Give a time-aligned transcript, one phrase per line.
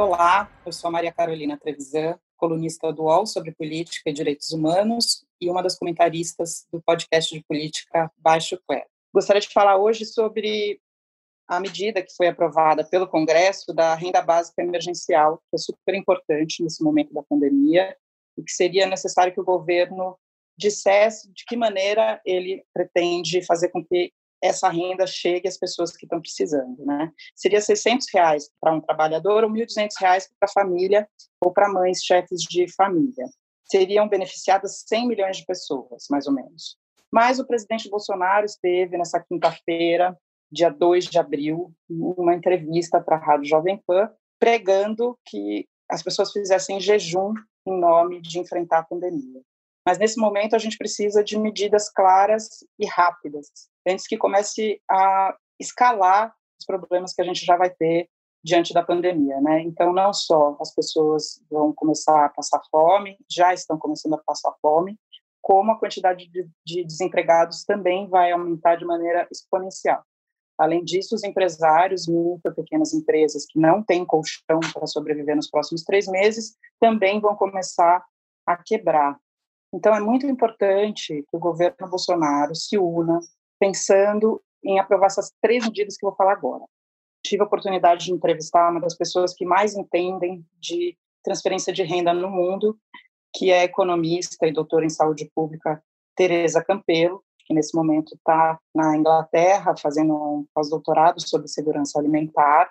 [0.00, 5.26] Olá, eu sou a Maria Carolina Trevisan, colunista do UOL sobre política e direitos humanos
[5.38, 8.86] e uma das comentaristas do podcast de política Baixo Clero.
[9.12, 10.80] Gostaria de falar hoje sobre
[11.46, 16.62] a medida que foi aprovada pelo Congresso da renda básica emergencial, que é super importante
[16.62, 17.94] nesse momento da pandemia
[18.38, 20.18] e que seria necessário que o governo
[20.56, 26.06] dissesse de que maneira ele pretende fazer com que essa renda chegue às pessoas que
[26.06, 27.12] estão precisando, né?
[27.34, 31.08] Seria 600 reais para um trabalhador ou 1.200 reais para a família
[31.40, 33.26] ou para mães chefes de família.
[33.64, 36.76] Seriam beneficiadas 100 milhões de pessoas, mais ou menos.
[37.12, 40.16] Mas o presidente Bolsonaro esteve nessa quinta-feira,
[40.50, 46.32] dia 2 de abril, uma entrevista para a Rádio Jovem Pan, pregando que as pessoas
[46.32, 47.34] fizessem jejum
[47.66, 49.42] em nome de enfrentar a pandemia.
[49.86, 53.50] Mas nesse momento a gente precisa de medidas claras e rápidas,
[53.86, 58.08] antes que comece a escalar os problemas que a gente já vai ter
[58.42, 59.62] diante da pandemia, né?
[59.62, 64.52] Então não só as pessoas vão começar a passar fome, já estão começando a passar
[64.62, 64.98] fome,
[65.42, 70.02] como a quantidade de, de desempregados também vai aumentar de maneira exponencial.
[70.58, 75.82] Além disso, os empresários, micro, pequenas empresas que não têm colchão para sobreviver nos próximos
[75.82, 78.04] três meses, também vão começar
[78.46, 79.18] a quebrar.
[79.72, 83.20] Então, é muito importante que o governo Bolsonaro se una,
[83.60, 86.64] pensando em aprovar essas três medidas que eu vou falar agora.
[87.22, 92.14] Tive a oportunidade de entrevistar uma das pessoas que mais entendem de transferência de renda
[92.14, 92.78] no mundo,
[93.34, 95.82] que é economista e doutora em saúde pública,
[96.16, 102.70] Teresa Campelo, que nesse momento está na Inglaterra fazendo um pós-doutorado sobre segurança alimentar.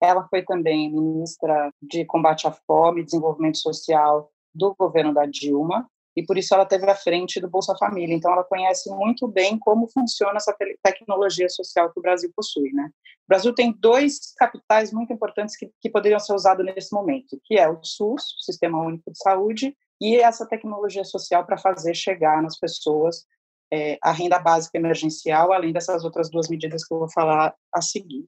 [0.00, 5.88] Ela foi também ministra de combate à fome e desenvolvimento social do governo da Dilma
[6.16, 8.14] e por isso ela teve à frente do Bolsa Família.
[8.14, 12.90] Então ela conhece muito bem como funciona essa tecnologia social que o Brasil possui, né?
[13.24, 17.58] O Brasil tem dois capitais muito importantes que, que poderiam ser usados nesse momento, que
[17.58, 22.42] é o SUS, o Sistema Único de Saúde, e essa tecnologia social para fazer chegar
[22.42, 23.24] nas pessoas
[23.72, 27.80] é, a renda básica emergencial, além dessas outras duas medidas que eu vou falar a
[27.80, 28.26] seguir.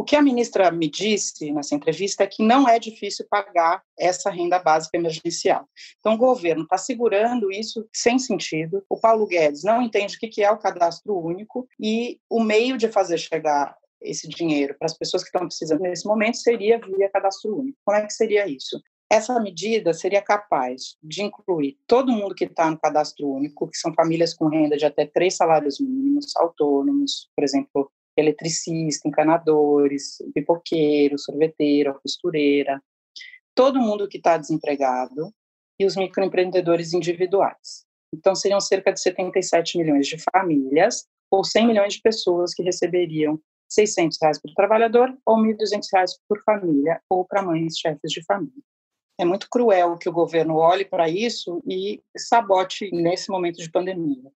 [0.00, 4.30] O que a ministra me disse nessa entrevista é que não é difícil pagar essa
[4.30, 5.68] renda básica emergencial.
[5.98, 8.82] Então, o governo está segurando isso sem sentido.
[8.88, 12.88] O Paulo Guedes não entende o que é o cadastro único e o meio de
[12.88, 17.58] fazer chegar esse dinheiro para as pessoas que estão precisando nesse momento seria via cadastro
[17.58, 17.76] único.
[17.84, 18.80] Como é que seria isso?
[19.12, 23.92] Essa medida seria capaz de incluir todo mundo que está no cadastro único, que são
[23.92, 31.98] famílias com renda de até três salários mínimos, autônomos, por exemplo, eletricista, encanadores, pipoqueiro, sorveteiro,
[32.02, 32.82] costureira,
[33.54, 35.32] todo mundo que está desempregado
[35.78, 37.84] e os microempreendedores individuais.
[38.14, 43.40] Então, seriam cerca de 77 milhões de famílias ou 100 milhões de pessoas que receberiam
[43.68, 48.62] 600 reais por trabalhador ou 1.200 reais por família ou para mães chefes de família.
[49.18, 54.32] É muito cruel que o governo olhe para isso e sabote nesse momento de pandemia.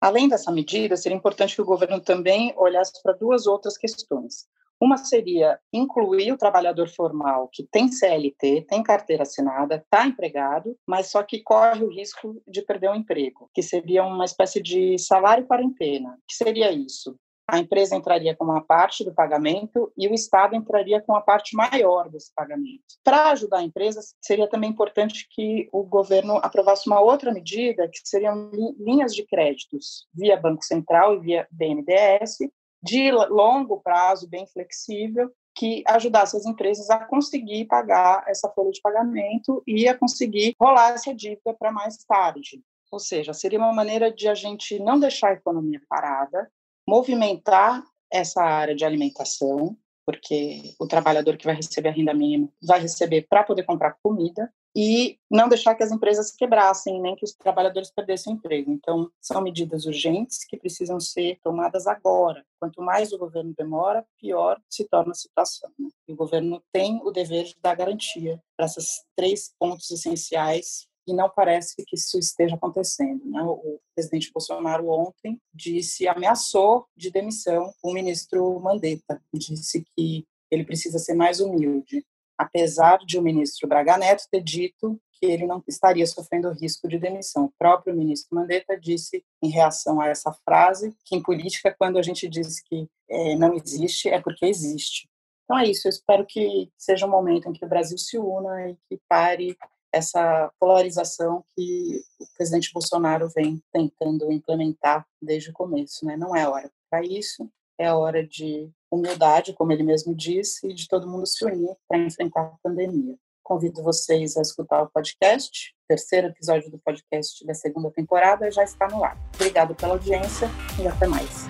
[0.00, 4.46] Além dessa medida, seria importante que o governo também olhasse para duas outras questões.
[4.80, 11.10] Uma seria incluir o trabalhador formal que tem CLT, tem carteira assinada, está empregado, mas
[11.10, 15.46] só que corre o risco de perder o emprego, que seria uma espécie de salário
[15.46, 16.18] quarentena.
[16.28, 17.18] que seria isso?
[17.48, 21.54] A empresa entraria com uma parte do pagamento e o Estado entraria com a parte
[21.54, 22.82] maior desse pagamento.
[23.04, 28.00] Para ajudar a empresa, seria também importante que o governo aprovasse uma outra medida, que
[28.04, 32.38] seriam linhas de créditos via Banco Central e via BNDES,
[32.82, 38.80] de longo prazo, bem flexível, que ajudasse as empresas a conseguir pagar essa folha de
[38.80, 42.60] pagamento e a conseguir rolar essa dívida para mais tarde.
[42.92, 46.50] Ou seja, seria uma maneira de a gente não deixar a economia parada,
[46.88, 52.80] movimentar essa área de alimentação, porque o trabalhador que vai receber a renda mínima vai
[52.80, 57.32] receber para poder comprar comida e não deixar que as empresas quebrassem, nem que os
[57.32, 58.70] trabalhadores perdessem o emprego.
[58.70, 62.44] Então, são medidas urgentes que precisam ser tomadas agora.
[62.60, 65.70] Quanto mais o governo demora, pior se torna a situação.
[65.78, 65.88] Né?
[66.06, 71.14] E o governo tem o dever de dar garantia para esses três pontos essenciais e
[71.14, 73.24] não parece que isso esteja acontecendo.
[73.24, 73.42] Né?
[73.42, 80.98] O presidente Bolsonaro ontem disse, ameaçou de demissão o ministro Mandetta, disse que ele precisa
[80.98, 82.04] ser mais humilde,
[82.38, 86.98] apesar de o ministro Braga Neto ter dito que ele não estaria sofrendo risco de
[86.98, 87.46] demissão.
[87.46, 92.02] O próprio ministro Mandetta disse, em reação a essa frase, que em política, quando a
[92.02, 95.08] gente diz que é, não existe, é porque existe.
[95.44, 98.68] Então é isso, eu espero que seja um momento em que o Brasil se una
[98.68, 99.56] e que pare
[99.96, 106.16] essa polarização que o presidente Bolsonaro vem tentando implementar desde o começo, né?
[106.16, 107.48] Não é hora para isso.
[107.78, 111.98] é hora de humildade, como ele mesmo disse, e de todo mundo se unir para
[111.98, 113.16] enfrentar a pandemia.
[113.42, 115.74] Convido vocês a escutar o podcast.
[115.84, 119.18] O terceiro episódio do podcast da segunda temporada já está no ar.
[119.34, 120.48] Obrigado pela audiência
[120.82, 121.46] e até mais.